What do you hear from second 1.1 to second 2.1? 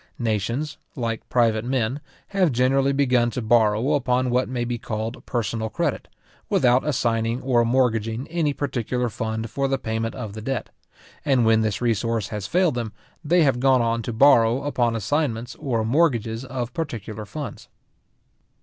private men,